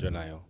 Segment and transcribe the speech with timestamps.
[0.00, 0.40] 就来哦。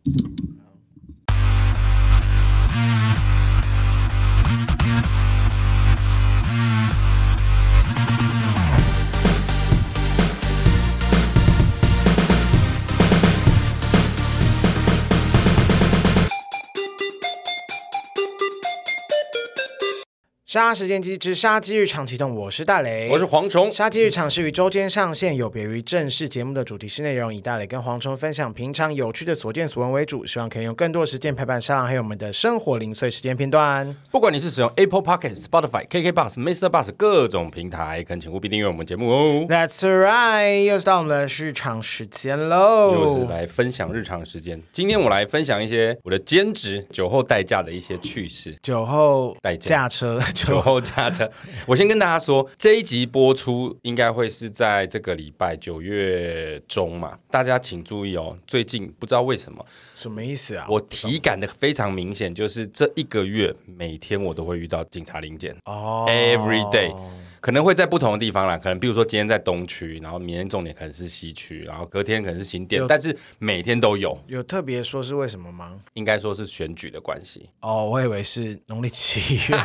[20.61, 23.73] 杀时间机之杀鸡日常启动，我是大雷，我是蝗虫。
[23.73, 33.97] 杀鸡日常是于周间上线，有别于正式节目的主题式内容，以大雷跟蝗虫分享平常有趣的所见所闻为主，希望可以用更多的时间陪伴沙朗，还有我们的生活零碎时间片段。
[34.11, 36.69] 不管你是使用 Apple Podcast、Spotify、KK Bus、Mr.
[36.69, 39.47] Bus 各种平台，恳请务必订阅我们节目哦。
[39.49, 44.61] That's right，又是到我们的日常时间喽，又是来分享日常时间。
[44.75, 48.55] 今天我来分享一些我的兼职酒后代驾的一些趣事。
[48.63, 50.21] 酒后代驾车。
[50.51, 51.31] 酒后驾车，
[51.65, 58.37] 我先跟大家说，这一集播出应该会是在这个礼拜九月中嘛，大家请注意哦。
[58.49, 60.67] 最近不知道为什么，什么意思啊？
[60.69, 66.93] 我体感的非常明显，就是这一个月每天我都会遇到警察临检哦，every day。
[67.41, 74.19] 可能会在不同的地方啦，可能比如说今天在东区，然后明天重点可能是西区，然后隔天可能是新店，但是每天都有。
[74.27, 75.73] 有特别说是为什么吗？
[75.95, 77.49] 应该说是选举的关系。
[77.61, 79.59] 哦，我以为是农历七月，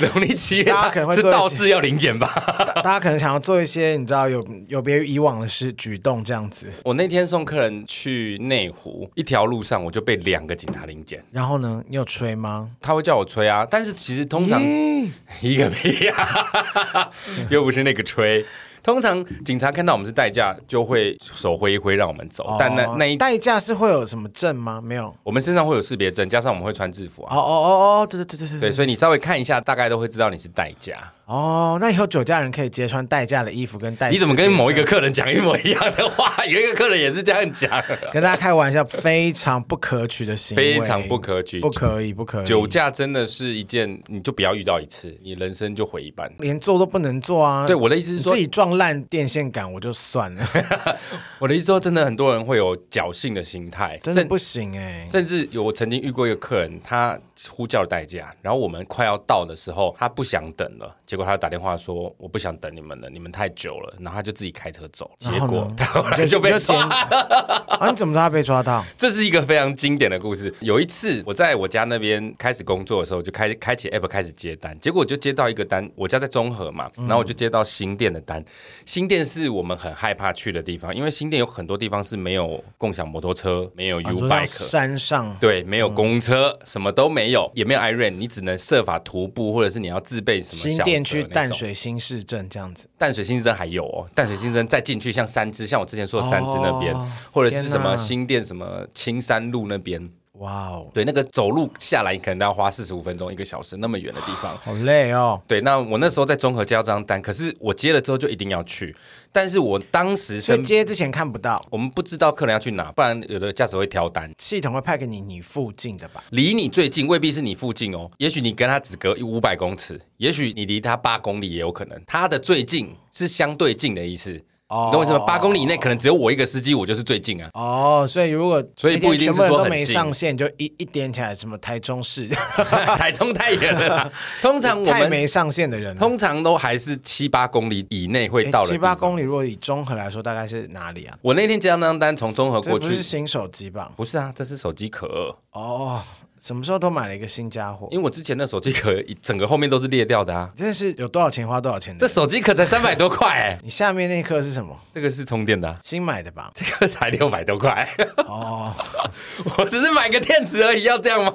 [0.12, 2.28] 农历七月大家可能会是道士要临检吧？
[2.76, 6.66] 大家可能想要做一些你知道有有别于以往的事举动这样子。
[6.84, 11.24] 我那天送客人去内湖，一条路上我就被两个警察临检。
[11.30, 12.70] 然后呢，你有吹吗？
[12.80, 14.62] 他会叫我吹啊，但是其实通常
[15.40, 17.10] 一个屁呀。
[17.50, 18.44] 又不是那个吹，
[18.82, 22.44] 通常警察看到我们是代驾，就会手挥一挥让我们走。
[22.44, 24.80] 哦、但那那一代驾是会有什么证吗？
[24.82, 27.36] 没有，我们身上会有识别证，加上我们会穿制服啊。
[27.36, 27.70] 哦哦哦
[28.02, 31.12] 哦，对对对对对，对，所以你稍微看一下，大概都会知道你是代驾。
[31.26, 34.10] 哦，那以后酒驾人可以直接穿代驾的衣服跟代。
[34.10, 36.44] 你怎么跟某一个客人讲一模一样的话？
[36.44, 37.70] 有一个客人也是这样讲，
[38.12, 42.44] 跟大家开玩笑，非常不可取的行为，非常不可取，不可以，不可以。
[42.44, 47.66] 酒驾真的是一件，你就不要遇到一次，你人生就毁一半，连做都不能做啊。
[47.66, 50.46] 对，我的意思是说，自己撞烂电线杆我就算了。
[51.38, 55.08] 我的意思说，真的很多人会有侥幸的心态，真的不行哎、欸。
[55.08, 57.18] 甚至有我曾经遇过一个客人，他
[57.48, 62.10] 呼叫了代驾，然后我们快要到的时候，他不想等了，结果他打电话说。
[62.18, 63.94] 我不想等你们了，你们太久了。
[63.98, 66.94] 然后他就自己开车走，结果 他后来就被抓了。
[67.78, 68.82] 啊，你怎么知道他被抓到？
[68.96, 70.54] 这是一个非常经典的故事。
[70.60, 75.90] 有一次我在我家那边开始工作的时候，就开开启 app 开始接单，结果我就接到一个单。
[75.96, 78.40] 我家在中和嘛，然后我就接到新店的单。
[78.40, 78.44] 嗯、
[78.86, 90.62] 新店是我们很害怕去的地方，因为新店有很多地方是没有共享摩托车，没有 U bike，山上对，没有公车，嗯、什么都没有，也没有 iRent，你只能设法徒步，或者是你要自备什么。
[90.62, 100.10] 新店去淡水新市镇这样子，淡水新市镇还有哦，淡水新市镇再进去像三芝，像我之前说的三芝那边，哦、或者是什么新店什么青山路那边。
[100.42, 105.40] 哇哦，对，那个走路下来可能都要花四十五分钟一个小时，那么远的地方， 好累哦。
[105.46, 108.94] 对，那我那时候在综合接到这张单，可是我接了之后就一定要去，
[109.30, 124.42] 但是我当时是接之前看不到，我们不知道客人要去哪，不然有的驾驶会挑单，系统会派给你你附近的吧，离你最近未必是你附近哦，也许你跟他只隔五百公尺，也许你离他八公里也有可能，他的最近是相对近的意思。
[124.86, 125.18] 你懂我意思吗？
[125.26, 127.50] 八公里以内可能只有我一个司机，我就是最近啊。
[127.52, 132.26] 哦，所以如果所以不一定是说没上线，就一一点起来，什么台中市，
[132.96, 134.10] 台中太远了。
[134.40, 138.72] 通常我们太没上线的人，通常都还是七八公里以内会到的。
[138.72, 141.18] 七八公里，如果以综合来说，大概是哪里啊？
[141.20, 143.92] 我那天接到那张单，从综合过去，不是新手机吧？
[143.94, 145.36] 不是啊，这是手机壳。
[145.52, 146.00] 哦。
[146.42, 147.86] 什么时候都买了一个新家伙？
[147.92, 148.92] 因为我之前的手机壳
[149.22, 150.50] 整个后面都是裂掉的啊！
[150.56, 152.00] 真的是有多少钱花多少钱的。
[152.00, 153.56] 这手机壳才三百多块哎！
[153.62, 154.76] 你下面那颗是什么？
[154.92, 156.50] 这个是充电的、啊，新买的吧？
[156.52, 157.88] 这个才六百多块
[158.26, 158.74] 哦！
[159.56, 161.32] 我只是买个电池而已，要这样吗？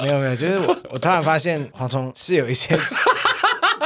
[0.00, 2.78] 没有没有，就是我我突然发现黄虫是有一些。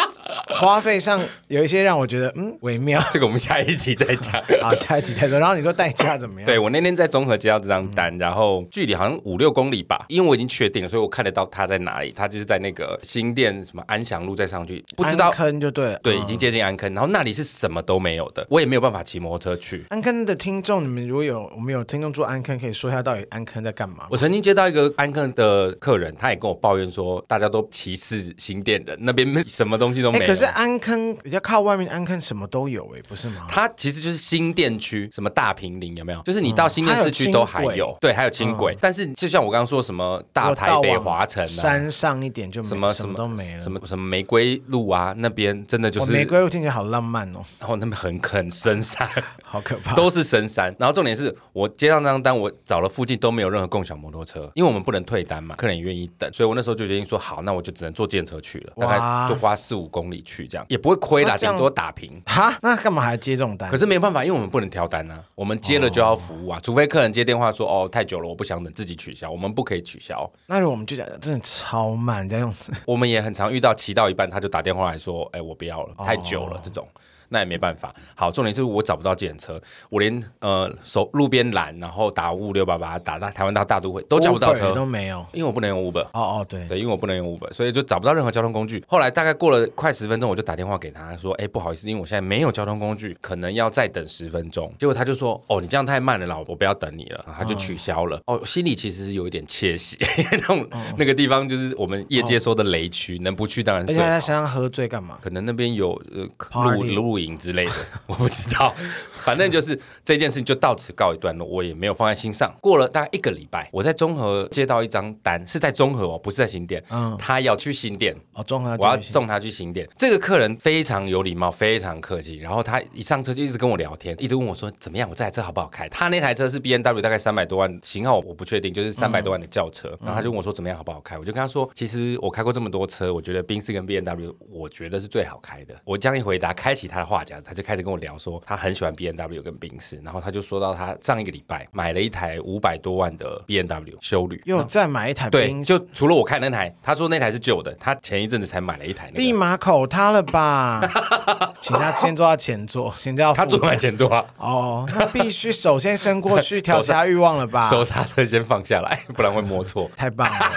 [0.48, 4.42] 花费上有一些让我觉得嗯微妙， 这个我们下一集再讲。
[4.62, 5.38] 好，下一集再说。
[5.38, 6.46] 然后你说代价怎么样？
[6.46, 12.12] 对，我那天在综合接到这张单，嗯、然后距离好像五六公里吧，因为我已经确定了，所以我看得到他在哪里。
[12.12, 15.98] 他就是在那个新店什么安祥路再上去，不知道安坑就对了。
[16.02, 19.84] 对，已经接近安坑，然后那里是什么都没有的，我也没有办法骑摩托车去。
[19.90, 24.06] 安坑的听众，你们如果有我们有听众住安坑，可以说一下到底安坑在干嘛？
[24.10, 30.36] 我曾经接到一个安坑的客人，他也跟我抱怨说，大家都歧视新店人，那边什么东西都没有。
[30.36, 33.46] 是安坑比较靠外面，安坑什么都有哎，不是吗？
[33.48, 36.20] 它其实就是新店区，什么大平林有没有？
[36.22, 38.76] 就是你到新店市区都还有，对，还有轻轨。
[38.78, 47.40] 但是就像我刚刚说什么大台北华城，山上一点就什么什么都没了，什么什么玫瑰路啊，那边真的就是玫瑰路听起来好浪漫哦。
[47.58, 49.08] 然后那边很很深山，
[49.42, 50.74] 好可怕，都是深山。
[50.78, 62.20] 然后重点是我接到那张单，我找了附近都没有任何共享摩托车，因为我们不能退单嘛，客人也愿意等，所以我那时候就决定说好，那我就只能坐电车去了，大概就花四五公里去，这样也不会亏啦，顶多打平。
[62.26, 63.70] 哈，那干嘛还接这种单？
[63.70, 70.28] 可是没办法，因为我们不能挑单啊，我们接了就要服务啊，除非客人接电话说哦太久了，我不想等，自己取消，我们不可以取消。
[70.46, 76.86] 那如果我们就讲真的超慢这样子，我们也很常遇到骑到一半他就打电话来说，哎我不要了，太久了这种。
[77.28, 77.94] 那也没办法。
[78.14, 86.04] 好，重点就是我找不到计程车，我连呃手路边拦，然后打五五六八八，打到台湾到大都会都叫不到车，都没有，因为我不能用 Uber。
[86.12, 88.84] 哦哦，对对，因为我不能用 Uber，所以就找不到任何交通工具。
[88.88, 98.20] 后来大概过了快十分钟，我就打电话给他说：“哎，不好意思，因为我现在没有交通工具，可能要再等十分钟。”结果他就说：“哦，你这样太慢了，啦我不要等你了。”他就取消了。
[98.26, 99.96] 哦，心里其实是有一点窃喜，
[100.30, 103.84] 那种那个地方就是我们业界说的雷区，能不去当然。
[103.88, 105.18] 而且他在山上喝醉干嘛？
[105.22, 107.72] 可能那边有呃露露营之类的。
[108.06, 108.74] 我不知道，
[109.12, 112.54] 反正就是这件事情就到此告一段落，我也没有放在心上。
[112.60, 116.82] 过了大概一个礼拜，我在综合接到一张单，是在综合哦，不是在新店。
[116.90, 119.88] 嗯，他要去新店哦，综合，我要送他去新店。
[119.96, 125.88] 这个客人非常有礼貌，非常客气，然后他一上车就一直跟我聊天，一直问我说怎么样，我这台车好不好开？
[125.88, 129.88] 他那台车是 B N W，大概三百多万型号，我不确定，就是三百多万的轿车。
[130.00, 131.18] 然后他就问我说怎么样好不好开？
[131.18, 135.74] 我就跟他说，其实我开过这么多车，我觉得宾士跟 B N W，我觉得是最好开的。
[135.84, 138.42] 我这样一回答，开启他的话匣，他就开始跟我聊说。
[138.44, 145.30] 他很喜欢 B N W 跟宾士，然后他就说到他上一个礼拜买了一台五百多万的 B N W 修旅，又再买一台。
[145.30, 150.82] 对，就除了我看那台，他说那台是旧的，他前一阵子才买了一台，立马口他了吧？
[151.60, 154.24] 请他先坐到前座，先叫他坐在前座啊。
[154.38, 157.62] 哦，那必须首先伸过去调其他欲望了吧？
[157.70, 159.90] 手刹车先放下来， 不然会摸错。
[159.96, 160.52] 太棒了，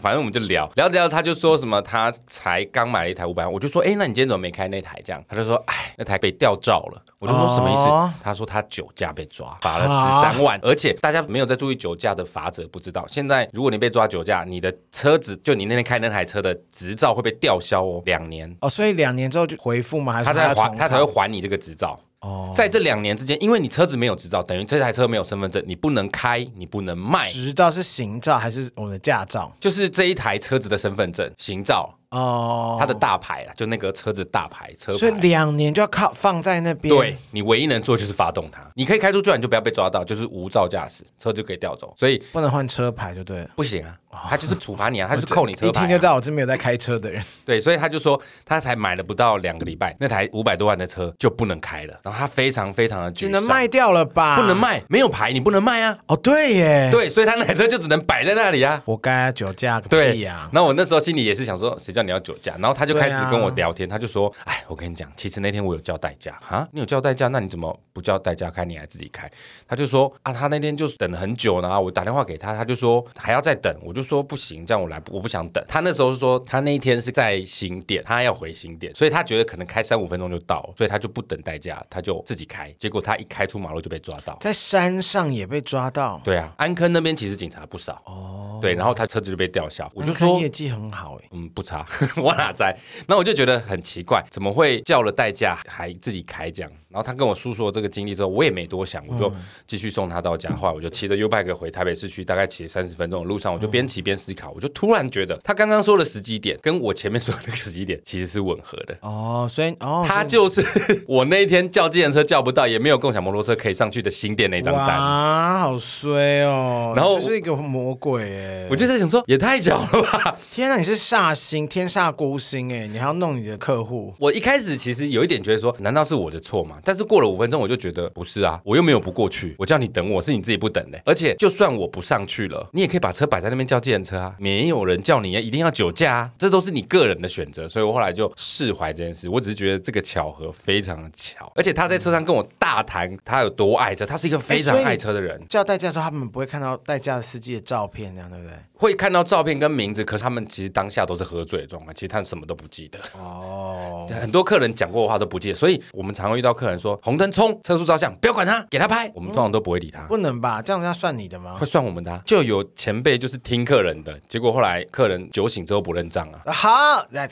[0.00, 5.00] 反正我们就聊聊聊，他就说什么他才刚买了一台五百万，我就说哎，那你今天怎么没开那台？
[5.04, 7.02] 这样他就说哎，那台被吊照了。
[7.18, 7.82] 我就说什么意思？
[7.82, 13.06] 哦、他说他酒驾被抓，罚了十三万，啊、而且大家没有在注意酒驾的罚则，不知道。
[13.06, 18.56] 现在如果你被抓酒驾，你的车子就你那天开那台车的执照会被吊销哦，两年。
[18.60, 20.14] 哦，所以两年之后就回复吗？
[20.14, 21.98] 还是他才还他才会还你这个执照？
[22.20, 27.26] 哦，在这两年之间，因为你车子没有执照，等于这台车没有身份证，你不能开，你不能卖。
[27.28, 29.52] 执照是行照还是我的驾照？
[29.60, 31.94] 就是这一台车子的身份证，行照。
[32.10, 36.92] 哦，他的大牌啊，就那个车子大牌车牌，所以两年就要靠放在那边。
[36.94, 41.94] 对，你唯一能做就是发动它，你可以开出去，你就不要被抓到，就是无照驾驶，车就可以调走。
[41.96, 45.68] 所以不能换车牌就对了，不行啊，他就是处罚你啊， 他就是扣你车牌。
[45.68, 47.22] 一听就知道我是没有在开车的人。
[47.46, 54.34] 对，所以他就说他才买了不到两个礼拜，那台五百多万的车就不能开了，然后他非常非常的只能卖掉了吧？
[54.34, 55.96] 不能卖，没有牌，你不能卖啊。
[56.08, 58.82] 哦，对耶，对，所以他那台车就只能摆在那里啊。
[58.84, 60.50] 活该酒驾个屁呀！
[60.52, 62.56] 那我那时候心里也是想说，谁叫你要酒驾？
[62.58, 62.80] 然后。
[62.80, 69.30] 他就开始跟我聊天，啊、他就说：“哎，我跟你讲，其实那天我有叫代驾啊，你有叫代驾，那你怎么不叫代驾开，你还自己开？”
[69.68, 75.62] 他就说：“啊，他那天就是等了很久呢，我打电话给他，他就说还要再等，我就说不行，这样我来，我不想等。
[75.68, 82.74] 他那时候是说他那一天是在新店，他要回新店，所以他觉得可能开三五分钟就到，所以他就不等代驾，他就自己开。
[82.78, 86.18] 结果他一开出马路就被抓到，在山上也被抓到。
[86.24, 89.90] 对啊，安坑那边其实警察不少哦，对，然后他车子就被吊销。
[89.94, 91.84] 我就说业绩很好哎，嗯，不差，
[92.16, 92.76] 我哪在？
[93.06, 96.70] 那我就觉得很奇怪，怎么会叫了代驾还自己开这样？
[96.90, 99.32] 然后他跟我诉说这个经历之后，我也没多想，我就
[99.66, 100.50] 继续送他到家。
[100.50, 108.98] 后来我就骑着 U-Bike 回台北市区，大概骑了三十分钟的路上，我就边骑边思考，我就突然觉得他刚刚说的时机点跟我前面说的那个时机点其实是吻合的。
[109.02, 110.64] 哦，所以哦，他就是
[111.06, 114.88] 我那一天叫计程车叫不到，也没有共享摩托车可以上去的新店那张单。
[114.88, 116.92] 啊，好衰哦！
[116.96, 120.36] 然后是一个魔鬼哎，我就在想说，也太巧了吧！
[120.50, 124.12] 天哪，你是煞星，天煞孤星哎，你还要弄你的客户。
[124.18, 126.78] 我一开始其实有一点觉得说，难道是我的错吗？
[126.84, 131.00] 但是过了五分钟，我就觉得不是啊，我又没有不过去，我叫你等我是你自己不等的。
[131.04, 137.68] 而且就算我不上去了，你也可以把车摆在那边叫计程车啊，没有人叫你一定要酒驾啊，这都是你个人的选择。
[137.68, 141.52] 所以我后来就释怀这件事，我只是觉得这个巧合非常的巧。
[141.54, 145.40] 而且他在车上跟我大谈他有多爱车，他是一个非常爱车的人。
[145.48, 148.54] 叫代驾的时候，他们不会看到代驾的司机的照片，这样对不对？
[148.74, 152.98] 会看到照片跟名字，可是他们其实当下都是喝醉的状态，其实他们什么都不记得。
[153.18, 160.00] 哦，很多客人讲过的话都不记得，所以我们常会遇到客人说红灯冲，车速照相，不要管他，给他拍，我们通常都不会理他。
[160.02, 160.60] 不能吧？
[160.62, 161.54] 这样子要算你的吗？
[161.54, 162.22] 会算我们的啊。
[162.24, 166.52] 就有前辈就是听客人的，结果后来客人酒醒之后不认账啊。
[166.52, 167.28] 好，来。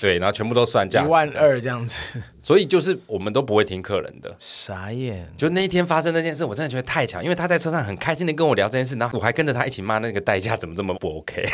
[0.00, 1.96] 对，然后全部都算价，一万二这样子。
[2.40, 4.34] 所以就是我们都不会听客人的。
[4.38, 5.32] 傻眼。
[5.38, 11.48] 就那一天发生那件事，我真的觉得太强，因为他在车上很开心的跟我聊这件事，然后我还跟着他一起骂那个代驾怎么这么不 OK。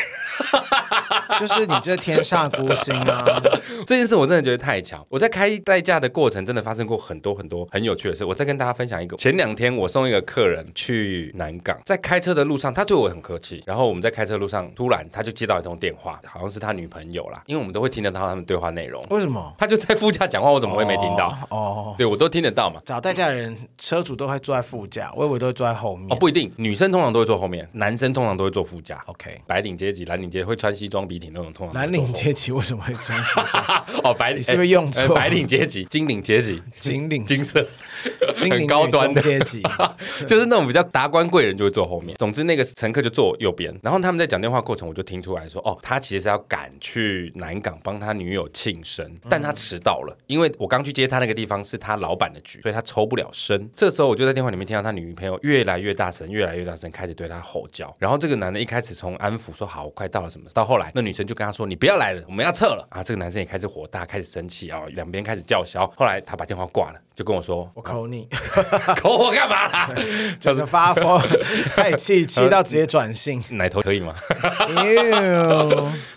[1.39, 3.25] 就是你这天煞孤星啊！
[3.87, 5.05] 这件事我真的觉得太强。
[5.09, 8.25] 我在开代驾的过程，真的发生过很多很多很有趣的事。
[8.25, 9.17] 我再跟大家分享一个。
[9.17, 13.63] 前两天我送一个客人去南港，在开车的路上，他对我很客气。
[13.67, 17.43] 然后我们在开车路上，突然他就接到一通电话，好像是他女朋友啦。
[17.47, 19.05] 因为我们都会听得到他们对话内容。
[19.11, 19.55] 为什么？
[19.59, 21.29] 他就在副驾讲话，我怎么会没听到？
[21.51, 22.81] 哦，哦对我都听得到嘛。
[22.85, 26.09] 找代驾的人，车主都会坐在副驾，我以为都会坐在后面。
[26.11, 29.03] 哦，不一定，女生通常都会坐后面，男生通常都会坐副驾。
[29.07, 33.85] OK，白领阶级、蓝领阶级会穿西装笔挺那种，通常蓝领阶级为什么会穿西装？
[34.05, 35.15] 哦，白领是不是用错？
[35.15, 37.67] 白领阶级、金领阶级、金领金色。
[38.39, 39.63] 很高端的阶级，
[40.27, 42.17] 就是那种比较达官贵人就会坐后面。
[42.19, 43.75] 总之，那个乘客就坐右边。
[43.83, 53.69] 然后他们在讲电话过程，我就听出来说：“哦，他其实是要赶去南港帮他女友庆生，但他迟到了，因为我刚去接他那个地方是他老板的局，所以他抽不了身。
[53.75, 57.95] 这时候我就在电话里面听到他女朋友越来越大声，越来越大声，开始对他吼叫。
[57.99, 65.91] 然后这个男的一开始从安抚说：‘好，我快到了’什么，到后来那女生就跟他说：‘你不要来了，我们要撤了。’啊，这个男生也开始火大，开始生气啊，两边开始叫嚣。
[65.97, 68.29] 后来他把电话挂了，就跟我说：‘我扣你。
[69.00, 69.91] ’口我干嘛啦？
[70.38, 71.19] 整个发疯，
[71.75, 73.43] 太气气到直接转性。
[73.53, 74.15] 奶头可以吗？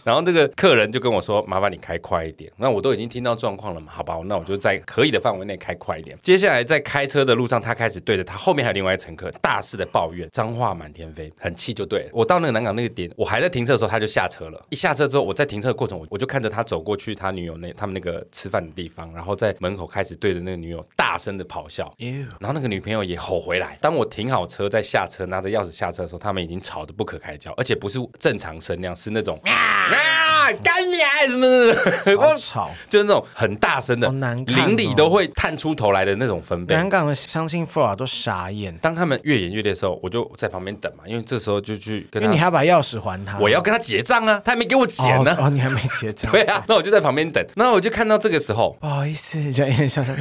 [0.04, 3.92] 然后这个客人就跟我说：“麻烦你开快一点。”那我都已经听到状况了嘛？
[3.92, 6.18] 好吧，那我就在可以的范围内开快一点。
[6.22, 12.10] 接下来在开车的路上，他开始对着他后面还有另外一乘客大肆的抱怨，脏话满天飞，很气就对了。
[12.12, 14.66] 我到那个南港那个点，我还在停车的时候，他就下车了。
[14.70, 21.92] 一下车之后，我在停车的过程，我我就看着他走过去他女友那他们那个吃饭的地方，然后在门口开始对着那个女友大声的咆哮。
[22.40, 23.78] 然后那个女朋友也吼回来。
[23.82, 34.10] 当我停好车，在下车拿着钥匙下车的时候，他们已经吵得不可开交，而且不是正常声量，是那种啊啊干你啊什么的，好吵， 就是那种很大声的，
[34.46, 36.76] 邻里都会探出头来的那种分贝。
[36.76, 38.76] 南港的相亲父老都傻眼。
[38.78, 45.36] 当他们越演越烈的时候，我就在旁边等嘛，因为这时候就去跟他，因为你还要把钥匙还他，我要跟他结账啊，他还没给我钱呢。
[45.40, 46.32] 哦，你还没结账？
[46.34, 47.46] 对啊，那我就在旁边等。
[47.56, 50.16] 那我就看到这个时候， 不好意思，就很小声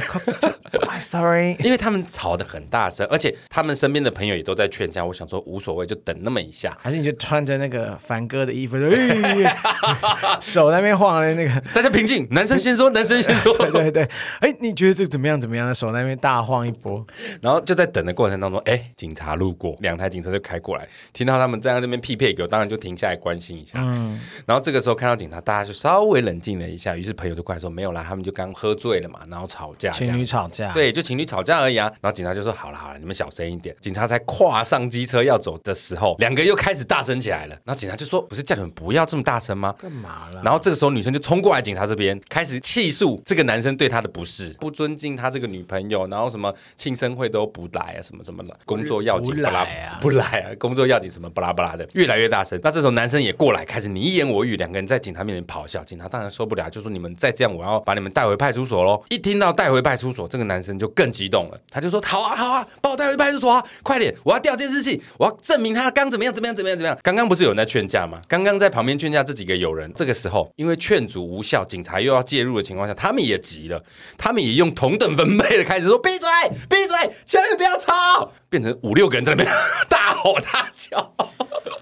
[1.29, 5.03] ，sorry，因为他们吵得很大声，而且他们身边的朋友也都在劝架。
[5.05, 8.77] 我想说无所谓，就等那么一下，还是你就穿着那个凡哥的衣服，
[10.41, 14.09] 手在那边晃的那个，大家平静，男生先说，男生先说， 对对对，
[14.39, 15.39] 哎，你觉得这个怎么样？
[15.39, 15.73] 怎么样？
[15.73, 17.05] 手在那边大晃一波，
[17.41, 23.79] 然后就在等的过程当中，哎，警察路过，两台警车就开过来，听到他们站在那边匹配给我，当然就停下来关心一下。
[23.81, 31.91] 嗯，然后这个时候看到警察，大家就稍微冷静了一下，于是朋友就过来说没有啦，他们就刚喝醉了嘛，然后吵架，情侣吵架，对，就情侣吵架而已啊。
[32.01, 33.75] 然后警察就说好了好了，你们小声一点。
[33.81, 37.55] 警察才跨上机车要走的时候，两个又开始大声起来了。
[37.65, 39.75] 然后警察就说：“不是叫你们不要这么大声吗？
[39.77, 49.51] 干嘛了？”然后这个时候女生就冲过来警察这边，开始气诉这个男生对她的不是，不尊敬他这个女朋友，然后什么庆生会都不来啊，什么什么的，工作要紧不来
[49.85, 52.59] 啊，不来啊，工作要紧什么巴拉巴拉的，越来越大声。
[52.63, 55.83] 那这时候男生也过来，开始你一言我语，两个人在警察面前咆哮。
[55.83, 64.13] 警察当然受不了，就说：“你们再这样，我要把你们带回派出所喽！”一听到带回派出所，这个男生就更激动了，他就说：“好啊，好啊，把我带回派出所啊，快点！
[64.23, 68.21] 我要调监视器，我要证明他刚怎么样，怎么样，怎么样，怎么样。”刚刚不是有人在劝架吗？
[68.27, 73.83] 刚刚在旁边劝架这几个友人，这个时候因为劝阻无效，警察又要介入的情况下，他们也急了，
[74.17, 76.29] 他们也用同等分贝的开始说：“闭嘴，
[76.69, 79.55] 闭嘴，千万不要吵！”变成五六个人在那边
[79.87, 81.13] 大吼大叫，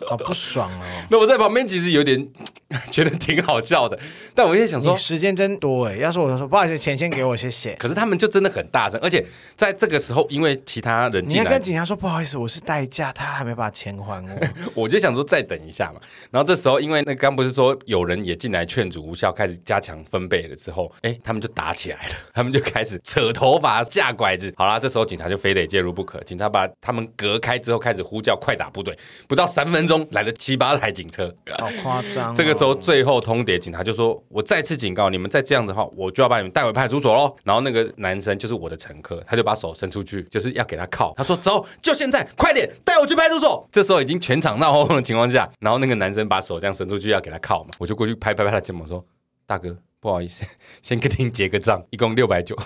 [0.09, 0.83] 好不爽哦。
[1.09, 2.27] 那我在旁边其实有点
[2.91, 3.97] 觉得挺好笑的，
[4.33, 5.95] 但我也想说，时间真多哎。
[5.97, 7.73] 要是我就说不好意思，钱先给我，谢谢。
[7.75, 14.47] 可是他们就真的很大声，而且在这个时候，因为其他人你还跟警察说不好意思，我是代驾，他还没把钱还我。
[14.83, 16.01] 我就想说再等一下嘛。
[16.29, 24.53] 然后这时候，因为那刚不是说有人也进来劝阻无效，开始加强分贝了之后，哎，他们就打起来了，他们就开始扯头发、架拐子。
[24.57, 28.97] 好啦，这时候警察就非得介入不可，警察把他们隔开之后，开始呼叫快打部队，
[29.27, 32.33] 不到三分钟来了七八台警车，好夸张哦。
[32.35, 41.13] 这个时候最后通牒，警察就说：“我再次警告你们，再这样子的话，我就要把你们带回派出所喽。”然后那个男生就是我的乘客，他就把手伸出去，就是要给他铐。
[41.15, 49.03] 他说：“走，就现在，快点带我去派出所。”这时候已经全场闹哄哄的情况下，然后那个男生把手这样伸出去要给他铐嘛，我就过去拍拍拍他肩膀说
[49.45, 50.45] ：“大哥，不好意思，
[50.81, 52.57] 先跟您结个账，一共六百九。”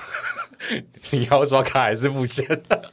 [1.09, 2.45] 你要刷卡还是付现？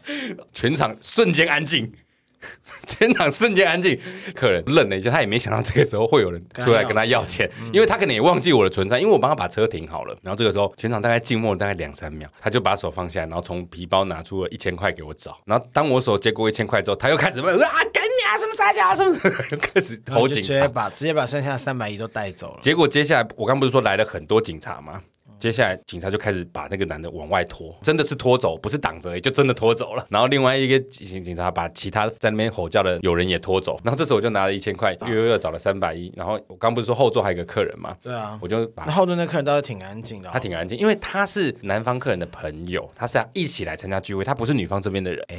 [0.54, 1.92] 全场瞬间安静，
[2.86, 3.98] 全场瞬间安静。
[4.34, 10.16] 客人愣了一下，他也没想到这个时候会有人出来跟他要钱，因为他可能也忘记我的存在，因为我帮他把车停好了。
[10.22, 15.38] 然后这个时候，全场大概静默了大概两三秒，他就把手放下，然后从皮包拿出了一千块给我找。
[15.44, 18.08] 然后当我手接过一千块之后，他又开始问啊，赶紧。
[18.18, 19.18] 娘什么杀小什么，
[19.62, 22.58] 开始投警察，直接把直接把剩下三百亿都带走了。
[22.60, 25.00] 结果接下来我刚不是说来了很多警察吗？
[25.38, 30.06] 接下来警察就开始把那个男的往外拖，真的是拖走，不是挡着，也就真的拖走了。
[30.10, 33.78] 然后另外一个警警察把其他在那边吼叫的友人也拖走。
[33.84, 36.12] 然后这时候我就拿了一千块，又又找了三百一。
[36.16, 37.96] 然后我刚不是说后座还有一个客人吗？
[38.02, 45.24] 对啊，我就把那后座那客人倒是挺安静的，哦，他挺安静，因为他是男方客人的朋友，他是要一起来参加聚会，他不是女方这边的人。
[45.28, 45.36] 哎，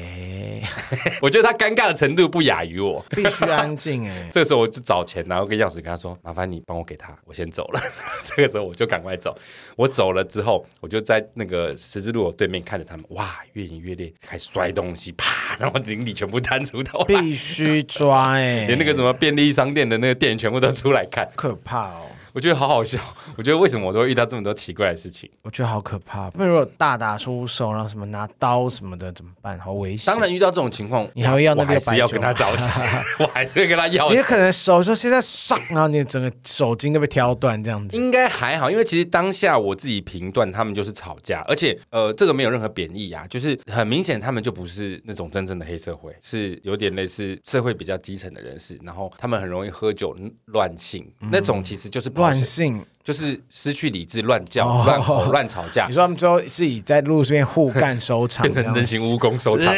[1.22, 4.30] 我觉得他尴尬的程度不亚于我， 必须安静哎。
[4.34, 7.82] 这个时候我就找钱，然后跟钥匙跟他说：“麻烦你帮我给他，我先走了。”
[8.24, 9.36] 这个时候我就赶快走。
[9.76, 10.66] 我走了之后。
[10.82, 22.08] 我就在那个十字路口对面看着他们，哇，越演越烈，开始摔东西，啪，然后邻里全部摊出头，必须抓哎，连那个什么便利商店的那个店员全部都出来看，可怕哦。
[22.34, 23.00] 我觉得好好笑，
[23.36, 25.30] 我觉得为什么我都会遇到这么多奇怪的事情？
[25.42, 26.30] 我觉得好可怕。
[26.36, 29.60] 那如果大打出手，然后什么拿刀什么的怎么办？
[29.60, 30.12] 好危险。
[30.12, 31.82] 当然遇到这种情况，你还会要那个白酒？
[31.82, 32.68] 我还是要跟他找钱，
[33.20, 34.18] 我还是会跟他要钱。
[34.18, 37.98] 你可能手说现在爽，然后你整个手筋都被挑断这样子。
[37.98, 52.86] 应该还好，因为其实当下我自己评断他们就是吵架，而且呃这个没有任何贬义啊，就是很明显他们就不是那种真正的黑社会，是有点类似社会比较基层的人士，然后他们很容易喝酒乱性，嗯、那种其实就是乱性。
[53.04, 55.88] 就是失去理智，乱叫、乱吼、乱吵架。
[55.88, 59.74] 你说他们最后是以在路上面互干收场，变 成人形蜈蚣收场，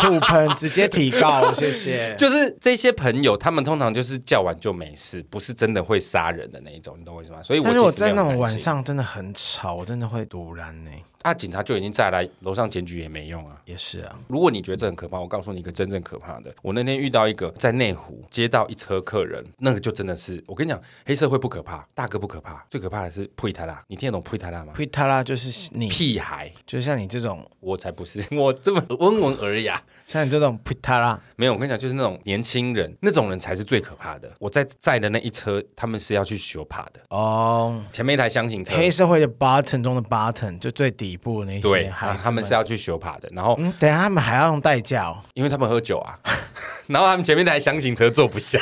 [0.00, 2.14] 吐 喷直接提告，谢谢。
[2.18, 7.42] 就是这些朋友，他们通常就是叫完就没事，不是真的会杀人的那一种，你懂我意思吗？
[7.42, 10.90] 所以我，但是我在那种晚上真的很吵，我真的会堵拦呢。
[11.22, 13.54] 啊，警察就已经再来楼上检举也没用啊。
[13.66, 16.50] 也是啊，如果你觉得这很可怕，我告诉你一个真正可怕的。
[16.62, 23.82] 我那天遇到一个在内湖接到一车客人，那个就真的是，我跟你讲，黑社会不可怕，大哥不可怕，最可怕的是呸他啦。
[23.88, 24.72] 你听得懂呸他啦吗？
[24.74, 34.30] 呸他啦就是你屁孩，就像你这种， 我才不是， 我这么温文尔雅，像你这种呸他啦，没有，我跟你讲，就是那种年轻人，那种人才是最可怕的。
[34.38, 41.60] 我在载的那一车，他们是要去修帕的哦，oh, 前面一台厢型车，黑社会的 button 中的 button 就最底部的那些。
[41.60, 41.86] 对。
[41.86, 46.18] 啊、他们是要去修帕的，然后，嗯，等下他们还要用代驾哦，因为他们喝酒啊，
[46.90, 48.58] 然后他们前面那台厢型车坐不下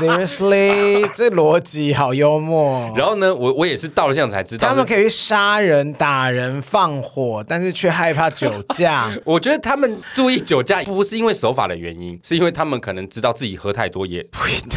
[0.00, 2.90] ，Seriously， 这逻辑好幽默。
[2.96, 9.14] 然后呢，我我也是到了现场才知道，他们可以去杀人、打人、放火，但是却害怕酒驾。
[9.24, 14.26] 我觉得他们注意酒驾不是因为守法的原因，是因为他们可能知道自己喝太多也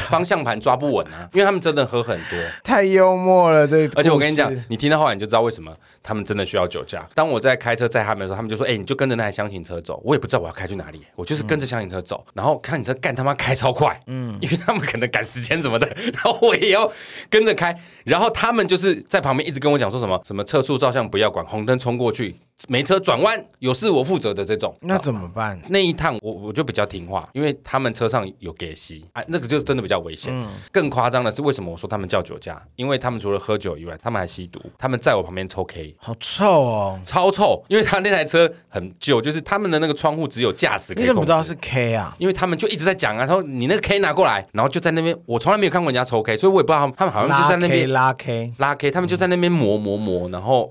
[0.10, 2.38] 方向盘抓不稳啊，因为他们真的喝很多。
[2.66, 3.88] 太幽默了，这。
[3.96, 5.72] 而且我跟你讲，你听到后来你就知道为什么
[6.04, 7.08] 他们真的需要酒驾。
[7.16, 16.92] 当我在开车载他们的时候，他们就说：“哎、欸，你就跟着那台厢型车走。”我也不知道我要开去哪里，我就是跟着厢型车走，嗯、然后看你车干他妈开超快，嗯，因为他们可能赶时间什么的， 然后我也要
[17.30, 22.36] 跟着开，然后他们就是在旁边一直跟我讲说什么什么测速照相不要管，红灯冲过去。
[22.68, 25.60] 没车转弯，有事我负责的这种，那怎么办？
[25.70, 30.34] 那一趟我我就比较听话，因为他们车上有给息啊，那个就真的比较危险。
[30.36, 32.60] 嗯、更夸张的是，为什么我说他们叫酒驾？
[32.76, 34.60] 因为他们除了喝酒以外，他们还吸毒。
[34.78, 37.64] 他们在我旁边抽 K，好臭哦，超臭！
[37.68, 40.94] 因为他那台车很旧，就是他们的那个窗户只有驾驶。
[40.96, 42.16] 你怎么知道是 K 啊？
[42.18, 50.68] 因为他们就一直在讲啊，他说你那个 K 拿过来，然后就在那边，我从来没有看过人家抽 K，所以我也不知道他们他们好像就在那边拉 K 拉 K，拉 K 他们就在那边磨磨磨，然后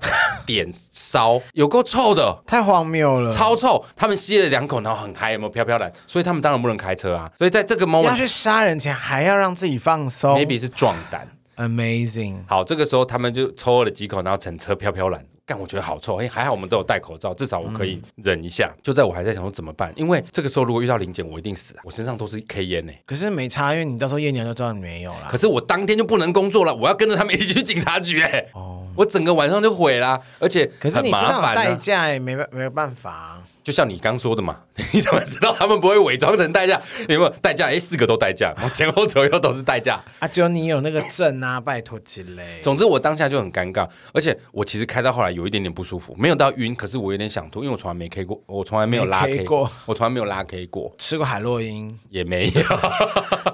[0.47, 2.41] 点烧，有够臭的。
[2.47, 3.83] 太荒谬了，超臭！
[3.95, 5.91] 他们吸了两口，然后很嗨，有没有飘飘然？
[6.07, 7.29] 所以他们当然不能开车啊！
[7.37, 12.37] 所以在这个 moment 要去杀人前，还要让自己放松，maybe 是壮胆，amazing。
[12.47, 15.23] 好，这个时候他们就抽了几口，然后乘车飘飘然。
[15.47, 16.17] 干，我觉得好臭！
[16.17, 18.69] 哎，还好我们都有戴口罩，至少我可以忍一下。
[18.75, 21.81] 嗯、就在我还在想说怎么办，因为这个时候如果遇到零检，我一定死啊！
[21.85, 22.91] 我身上都是 K 烟呢。
[23.05, 25.29] 可是没差，因为你到时候验尿就知道你没有了。
[25.31, 28.45] 可是我当天就不能工作了，我要跟着他们一起去警察局哎！
[28.53, 33.41] 哦，我整个晚上就毁了，而且可是你知道代驾也没办没有办法。
[33.67, 34.55] 就像你刚说的嘛，
[34.93, 36.81] 你怎么知道他们不会伪装成代驾？
[37.09, 37.65] 有没有代驾？
[37.67, 40.27] 哎，四个都代驾， 前后左右都是代驾啊！
[40.29, 42.61] 就你有那个证啊， 拜托之类。
[42.63, 52.63] 总之我当下就很尴尬，而且我其实开到后来有一点点不舒服，没有到晕，可是我有点想吐，因为我从来没 K 过，我从来没有拉 K 过，我从来没有拉 K 过，吃过海洛因也没有，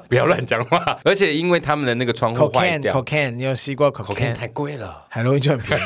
[0.07, 0.99] 不要乱讲话。
[1.03, 4.35] 而且因为他们的那个窗户坏掉，Cocaine，你有吸过 Cocaine？
[4.35, 5.83] 太贵了，海洛因就很便宜。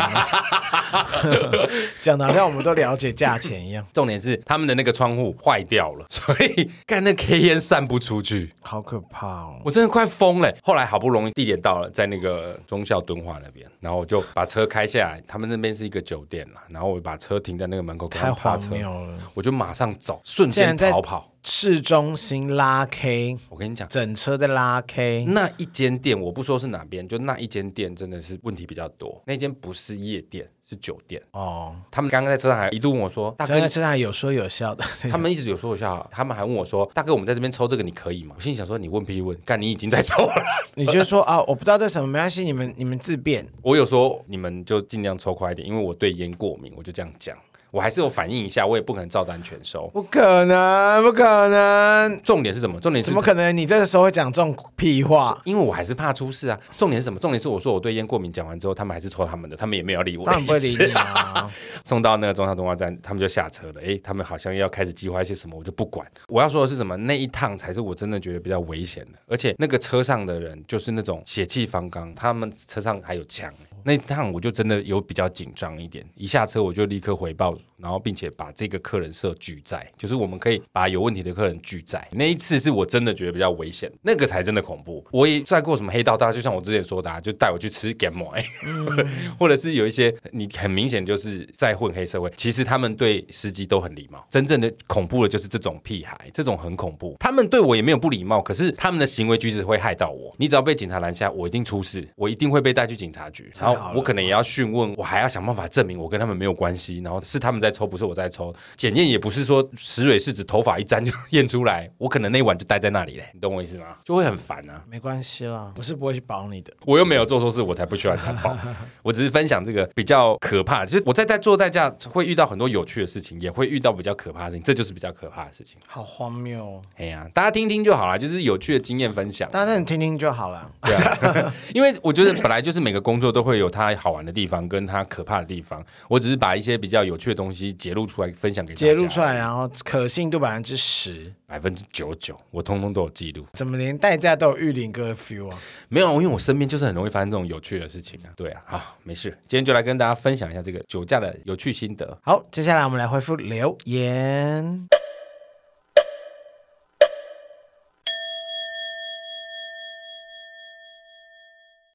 [2.01, 4.16] 讲的好像我们都了解价钱一样，重点。
[4.19, 9.61] 是他们的那个窗户坏掉了，所以 干那 K 烟散不出去，好可怕哦！
[9.63, 10.53] 我真的快疯了。
[10.63, 15.21] 后来好不容易地点到了，在那个忠孝敦化那边，然后我就把车开下来。
[15.27, 19.17] 他们那边是一个酒店啦，然后我把车停在那个门口，太荒谬了。
[19.33, 21.31] 我就马上走，瞬间逃跑。
[21.43, 25.23] 市中心拉 K，我跟你讲，整车在拉 K。
[25.25, 29.21] 那一间店，我不说是哪边，就那一间店真的是问题比较多。
[29.25, 30.45] 那间不是夜店。
[30.69, 31.75] 是酒店哦。
[31.89, 34.83] 他们刚刚在车上还一度问我说：“大哥，在车上有说有笑的。
[35.09, 40.33] ”他们一直有说有笑，他们还问我说：“大哥，我们在这边抽这个，你可以吗？”我心里想说：“你问屁问，干你已经在抽了。
[40.75, 43.47] ”你就说啊，我不知道这什么，没关系，你们你们自便。
[43.61, 47.37] 我有说你们就尽量抽快一点，因为我对烟过敏，我就这样讲。
[47.71, 52.21] 我还是有反应一下，我也不可能照单全收，不可能，不可能。
[52.23, 52.79] 重点是什么？
[52.79, 53.55] 重点是怎么可能？
[53.55, 55.39] 你这个时候会讲这种屁话？
[55.43, 56.59] 因为我还是怕出事啊。
[56.77, 57.19] 重点是什么？
[57.19, 60.25] 重点是我说我对烟过敏，讲完之后，他们还是抽他们的，他们也没有理我。
[60.25, 61.49] 当然不会理你啊。
[61.83, 63.81] 送到那个中山动画站，他们就下车了。
[63.85, 66.05] 哎，他们好像要开始计划一些什么，我就不管。
[66.27, 66.95] 我要说的是什么？
[66.97, 73.51] 那一趟才是我真的觉得比较危险的，而且那个车上的人就是那种血气方刚，他们车上还有枪。
[73.87, 82.07] 那趟我就真的有比较紧张一点，一下车我就立刻回报，然后并且把这个客人设拒载，就是我们可以把有问题的客人拒载。
[82.11, 85.05] 那一次是我真的觉得比较危险，那个才真的恐怖。
[85.11, 88.17] 我也载过什么黑道大，就像我之前说的，啊，就带我去吃 game
[88.65, 89.07] 嗯、
[89.39, 94.25] 或者是有一些你很明显就是在混黑社会，其实他们对司机都很礼貌。
[94.29, 97.15] 真正的恐怖的就是这种屁孩，这种很恐怖。
[97.19, 100.33] 他们对我也没有不礼貌，可是他们的行为举止会害到我。
[100.37, 103.77] 你只要被警察拦下，我一定出事，我一定会被带去警察局，然后。
[103.95, 108.53] 我可能也要讯问，我还要想办法证明我跟他们没有关系，然后是他们在抽，不是我在抽。
[108.75, 113.97] 检验也不是说石蕊是指头发一沾就 验出来，我可能那晚就待在那里嘞，你懂我意思吗？
[114.03, 114.83] 就会很烦啊。
[114.89, 118.57] 没关系啦，我是不会去保你的，我又没有做错事，我才不需要他保。
[119.03, 125.77] 我只是分享这个比较可怕，就是我在在做代驾会遇到很多有趣的事情，也会遇到比较可怕的事情，这就是比较可怕的事情。
[125.87, 126.81] 好荒谬哦！
[126.97, 130.69] 哎呀，大家听听就好了，就是有趣的经验分享，大家听听就好了。
[130.83, 135.83] 对啊，因为我觉得本来就是每个工作都会有它好玩的地方，跟它可怕的地方。
[136.07, 138.85] 我只是把一些比较有趣的东西揭露出来，分享给大家。
[138.85, 143.45] 揭露出来，然后可信度百分之十，百分之九九，我通通都有记录。
[143.53, 145.59] 怎么连代驾都有玉林哥的 feel 啊？
[145.89, 148.29] 没有，因为我身边就是很容易发生这种有趣的事情啊。
[148.35, 152.17] 对啊，好，没事，今天就来跟大家分享一下这个酒驾的有趣心得。
[152.23, 154.87] 好，接下来我们来回复留言。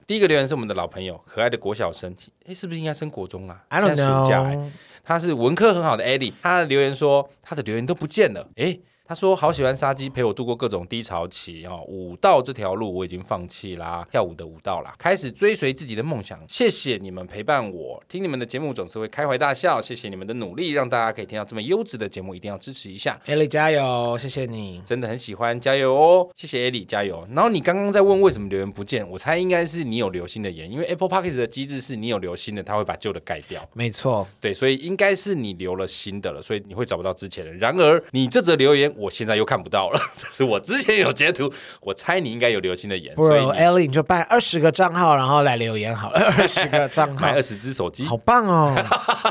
[0.05, 2.13] 第一个留言是我们的老朋友，可爱的国小生，
[2.45, 3.95] 哎，是不是应该升国中啊？I don't know。
[3.95, 4.69] 现在暑假，
[5.03, 8.79] 他是文科很好的 Eddie，他的留言说他的留言都不见了，哎。
[9.13, 16.43] 他说：“好喜欢杀鸡陪我度过各种低潮期哦，舞蹈这条路我已经放弃啦，跳舞的舞蹈啦，开始追随自己的梦想。
[16.49, 19.79] 谢谢你们陪伴我，听你们的节目总是会开怀大笑。
[19.79, 23.21] 谢谢你们的努力，让大家可以听到这么优质的节目，一定要支持一下。
[23.27, 26.27] 艾莉加油，谢谢你，真的很喜欢，加油哦！
[26.35, 27.23] 谢谢艾莉加油。
[27.35, 33.63] 然后你刚刚在问为什么留言不见，我猜应该是你有留新的言，因为 Apple Podcast 的机制是你有留新的，它会把旧的盖掉。
[33.73, 37.53] 没错，对，所以应该是你留了新的了，所以你会找不到之前的。
[37.53, 39.73] 然而你这则留言，我现在又看不到。
[39.73, 43.15] 到了， 这是我之前有截图，我猜你应该有留心的言。
[43.15, 46.19] 不如 Ellie 你就办二十个账号，然后来留言好了。
[46.37, 48.75] 二十个账号，买二十只手机，好棒哦！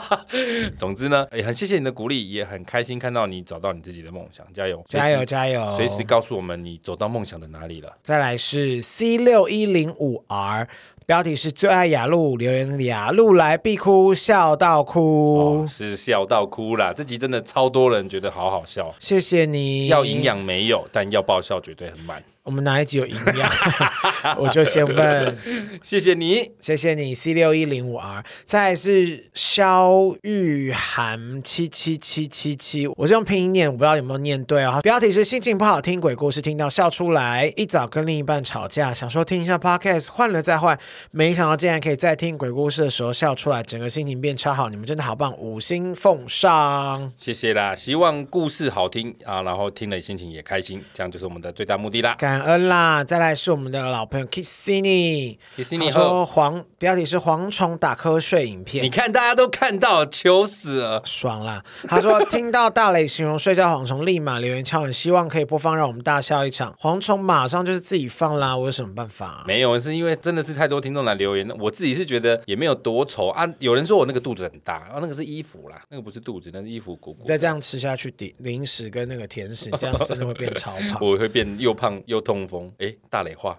[0.76, 5.76] 总之呢，也很谢谢你的鼓励，也很开心看到你找到你自己的梦想，加油，加油，加油！
[5.76, 7.96] 随时告诉我们你走到梦想的哪里了。
[8.02, 10.66] 再来是 C 六一零五 R。
[11.12, 16.90] 标题是最爱雅鹿，留言雅鹿来必哭，笑到哭，哦、是笑到哭啦。
[16.96, 19.88] 这集真的超多人觉得好好笑，谢谢你。
[19.88, 22.24] 要营养没有，但要爆笑绝对很满。
[22.44, 23.50] 我们哪一集有营养？
[24.36, 25.38] 我就先问。
[25.80, 27.14] 谢谢你，谢谢你。
[27.14, 34.82] C 六一零五 R，再来是肖玉涵七七七七七，我是用拼音念，我不知道有没有念对啊、哦。
[34.82, 37.52] 标题是心情不好听鬼故事，听到笑出来。
[37.56, 40.76] 一早跟另一半吵架，想说听一下 Podcast，换了再换，
[41.12, 44.68] 没想到竟然可以在听鬼故事的时候笑出来，整个心情变超好。
[44.68, 47.12] 你们真的好棒，五星奉上。
[47.16, 52.16] 谢谢啦，希望故事好听啊，然后听了心情也开心，这样就是我们的最大目的啦。
[52.18, 53.04] 感恩啦！
[53.04, 61.62] 再来是我们的老朋友 Kissini，Kissini 说黄标题是蝗虫打瞌睡影片，你看大家都看到，求死了，爽啦！
[61.88, 66.74] 他说听到大雷形容睡觉蝗虫，立马留言敲门，希望可以播放，让我们大笑一场。
[66.80, 69.44] 蝗虫马上就是自己放啦，我有什么办法？
[69.46, 73.46] 没有，是因为真的是太多听众来留言，我自己是觉得也没有多丑啊。
[73.58, 77.26] 有人说我那个肚子很大，啊，那个是衣服啦，那个不是肚子，那是衣服鼓鼓。
[77.26, 80.98] 再这样吃下去，零零食跟那个甜食，这样真的会变超胖。
[81.06, 82.21] 我会变又胖又。
[82.22, 83.58] 痛风，哎，大磊话，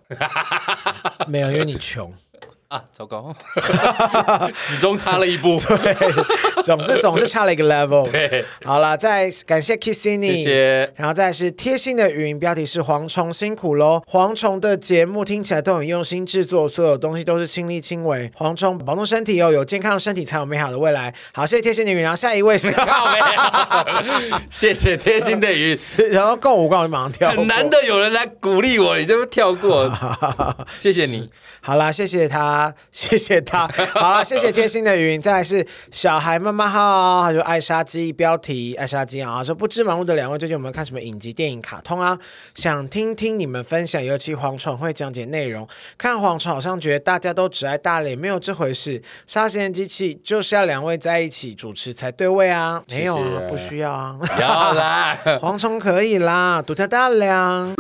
[1.28, 2.12] 没有，因为你穷。
[2.74, 3.32] 啊，糟糕，
[4.52, 5.60] 始终差了一步。
[5.78, 5.96] 对，
[6.64, 8.10] 总是 总是差了一个 level。
[8.10, 10.94] 对，好了，再感谢 Kissini，谢谢。
[10.96, 14.02] 然后再是贴心的云，标题是蝗虫辛苦喽。
[14.12, 18.28] 蝗虫的节目听起来都很用心制作，所有东西都是亲力亲为。
[18.36, 21.14] 蝗虫保重身体哦，有健康的身体才有美好的未来。
[21.32, 22.02] 好，谢谢贴心的云。
[22.02, 22.74] 然后下一位是，
[24.50, 25.78] 谢谢贴心的云。
[26.10, 29.92] 然后够五关我就马上跳，很难得有人来鼓励我，你这么跳过，
[30.80, 31.30] 谢谢你。
[31.62, 33.68] 好啦，谢谢他，谢谢他。
[33.96, 35.22] 好啦，谢谢贴心的云。
[35.22, 39.44] 再来是小孩妈妈好，他说爱杀鸡，标题爱杀鸡啊。
[39.44, 42.18] 说不知忙碌的两位最近有没有看什么影集、电影、卡通啊？
[42.54, 45.68] 想听听你们分享，尤其蝗虫会讲解内容。
[45.98, 49.02] 看蝗虫好像觉得大家都只爱大脸，没有这回事。
[49.26, 52.84] 杀时间机器就是要两位在一起主持才对位啊？
[52.90, 54.18] 没有啊，不需要啊。
[54.40, 57.74] 要啦，蝗虫可以啦，独特大梁。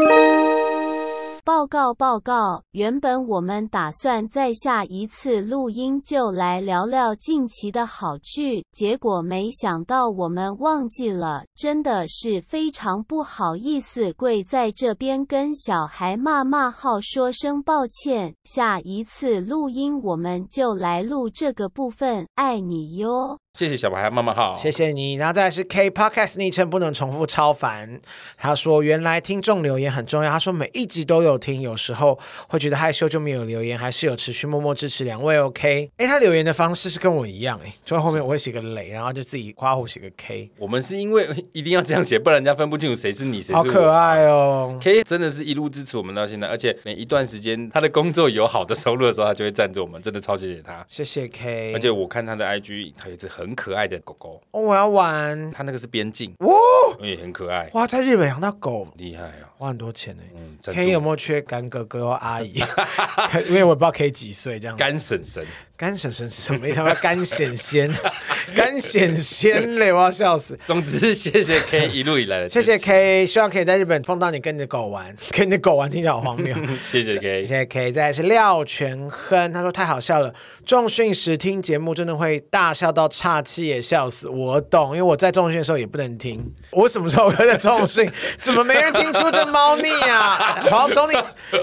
[1.45, 23.37] 报告报告，原本我们打算在下一次录音就来聊聊近期的好剧，结果没想到我们忘记了，真的是非常不好意思，跪在这边跟小孩骂骂号说声抱歉，下一次录音我们就来录这个部分，爱你哟。
[23.59, 25.13] 谢谢小白妈妈好，谢谢你。
[25.13, 27.99] 然后再来是 K Podcast 昵称不能重复，超烦。
[28.35, 30.31] 他说原来听众留言很重要。
[30.31, 35.37] 他说每一集都有听，有时候会觉得害羞就没有留言，还是有持续默默支持两位。
[35.37, 40.49] OK，哎，他留言的方式是跟我一样，哎，就在后面我会写个雷，然后就自己括弧写个 K。
[40.57, 43.57] 我们是因为一定要这样写，不然人家分不清楚谁是你，谁是我。
[43.57, 50.83] 好可爱哦，K 真的是一路支持我们到现在，而且每一段时间他的工作有好的收入的时候，他就会赞助我们，真的超谢谢他。
[50.89, 54.41] 谢谢 K，而且我看他的 IG，他有一只很可爱的狗。
[54.51, 55.51] 哦，我要玩。
[55.51, 56.55] 它那个是边境，哇，
[57.01, 57.69] 也很可爱。
[57.73, 60.23] 哇，在日本养到狗，厉害啊，花很多钱呢。
[60.35, 62.55] 嗯，K 有没有缺干哥哥或阿姨？
[63.47, 64.75] 因为我不知道 K 几岁这样。
[64.77, 66.69] 干婶婶，干婶婶什么？
[66.71, 67.91] 他妈干显仙？
[68.55, 69.91] 干显仙嘞！
[69.91, 70.57] 我要笑死。
[70.67, 76.55] 总之，谢谢 K 一路以来的，谢谢 K，希望可以在日本碰到你，跟你的狗玩， 跟你的狗玩，听起来好荒谬。
[76.89, 77.91] 谢谢 K，谢谢 K。
[77.91, 80.31] 再来是廖全亨，他说太好笑了，
[80.63, 84.29] 重训时听节目真的会大笑到岔气，也笑死。
[84.29, 86.53] 我懂，因为我在重训的时候也不能听。
[86.69, 88.09] 我什么时候会在重训？
[88.39, 90.63] 怎么没人听出这猫腻啊？
[90.69, 91.17] 黄总，你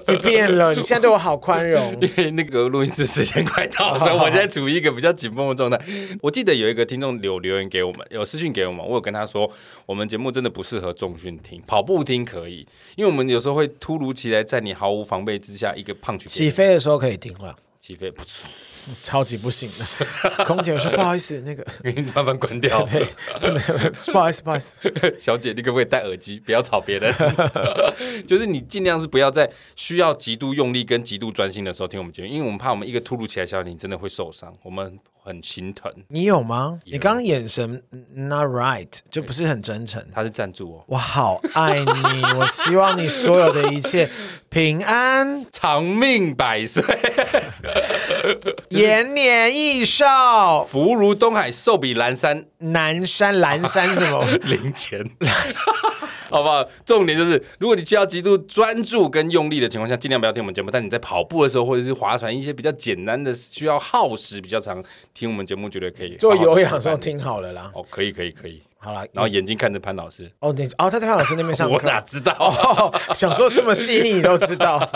[0.09, 1.97] 你变了，你现在对我好宽容。
[2.01, 5.81] 因为那个录音室时间快到了，所以我现在处于一个比较紧绷的状态。
[6.21, 9.51] 我记得有一个听众留留言给我们，有私讯给我们，我有跟他说，
[9.87, 18.49] 我们节目真的不适合重训听，跑步听可以，因为我们有时候会突如其来，在你毫无防备之下，一个胖曲起飞的时候可以听了，起飞不错。
[19.03, 23.05] 超级不行的，空姐我说不好意思，那个你慢慢关掉， 对，
[24.13, 24.75] 不好意思，不好意思，
[25.19, 27.15] 小姐，你可不可以戴耳机，不要吵别人？
[28.27, 35.93] 就是你尽量是不要在需要极度用力跟极度专心的时候听我们节目，因为我们怕我们一个突如其来消息，你真的会受伤，我们很心疼。
[36.09, 36.81] 你有吗？
[36.85, 37.83] 你刚刚眼神
[38.15, 40.03] not right，就不是很真诚。
[40.15, 41.85] 他是赞助我，我好爱你，
[42.39, 44.11] 我希望你所有的一切
[44.49, 46.83] 平安、长命百岁。
[48.71, 50.05] 延年益寿，
[50.69, 52.45] 福如东海，寿比南山。
[52.61, 54.25] 南山，南山什么？
[54.49, 55.05] 零钱，
[56.31, 56.65] 好不好？
[56.85, 60.71] 重点就是，如果你需要极度专注跟用力的情况下，尽量不要听我们节目。
[60.71, 64.83] 但你在跑步的时候，或者是划船一些比较简单的、需要耗时比较长，
[65.15, 66.17] 听我们节目绝对可以。
[66.17, 67.71] 做有氧的时候听好了啦。
[67.75, 68.63] 哦，可以，可以，可以。
[68.83, 70.31] 好了，然后眼睛看着潘老师。
[70.39, 71.75] 哦，你哦，他在潘老师那边上课。
[71.77, 72.33] 我哪知道？
[72.39, 74.91] 哦，想说这么细腻，你都知道。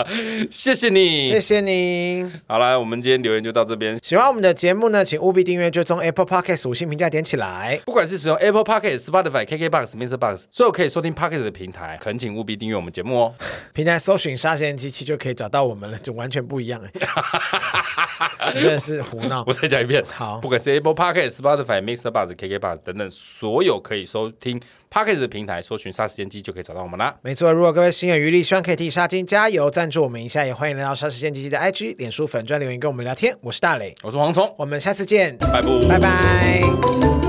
[0.49, 2.27] 谢谢你，谢谢你。
[2.47, 3.99] 好了，我们今天留言就到这边。
[4.03, 7.54] 喜欢我们的节目呢，请务必订阅、追踪 Apple Podcast 五星评价点起来。
[7.85, 10.17] 不管是使用 Apple Podcast、Spotify、KKBox、Mr.
[10.17, 13.33] Box 所有可以收听 Podcast 的平台，恳请务必订阅我们节目哦。
[13.73, 16.91] 平台搜寻“杀时间机器”就可以找到我们了，就完全不一样哎。
[18.53, 19.43] 真的是胡闹。
[19.47, 20.03] 我再讲一遍。
[20.11, 22.11] 好，不管是 Apple Podcast、Spotify、Mr.
[22.11, 24.61] Box、KKBox 等等所有可以收听。
[24.91, 27.13] Pocket 的平台搜寻“杀时间机”就可以找到我们啦。
[27.21, 33.35] 没错，如果各位心有余力，希望可以替杀金加油，赞助我们一下，也欢迎来到杀时间机器的 IG、脸书粉专留言跟我们聊天。
[33.41, 37.24] 我是大磊，我是蝗虫，我们下次见，拜拜，拜拜。